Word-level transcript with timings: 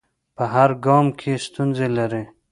په 0.35 0.43
هر 0.53 0.71
ګام 0.85 1.05
کې 1.19 1.33
ستونزې 1.45 1.87
لري. 1.97 2.23